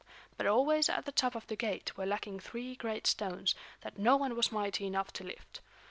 [0.35, 4.17] But always at the top of the gate were lacking three great stones that no
[4.17, 5.61] one was mighty enough to lift.